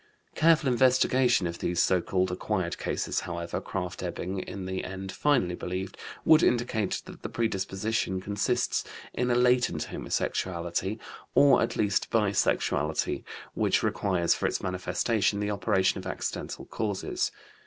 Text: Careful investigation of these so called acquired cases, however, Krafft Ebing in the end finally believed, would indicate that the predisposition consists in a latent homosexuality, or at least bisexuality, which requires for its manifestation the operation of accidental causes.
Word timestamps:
Careful 0.33 0.67
investigation 0.67 1.45
of 1.45 1.59
these 1.59 1.79
so 1.79 2.01
called 2.01 2.31
acquired 2.31 2.79
cases, 2.79 3.19
however, 3.19 3.61
Krafft 3.61 4.01
Ebing 4.01 4.39
in 4.39 4.65
the 4.65 4.83
end 4.83 5.11
finally 5.11 5.53
believed, 5.53 5.95
would 6.25 6.41
indicate 6.41 7.03
that 7.05 7.21
the 7.21 7.29
predisposition 7.29 8.19
consists 8.19 8.83
in 9.13 9.29
a 9.29 9.35
latent 9.35 9.83
homosexuality, 9.83 10.97
or 11.35 11.61
at 11.61 11.75
least 11.75 12.09
bisexuality, 12.09 13.23
which 13.53 13.83
requires 13.83 14.33
for 14.33 14.47
its 14.47 14.59
manifestation 14.59 15.39
the 15.39 15.51
operation 15.51 15.99
of 15.99 16.07
accidental 16.07 16.65
causes. 16.65 17.31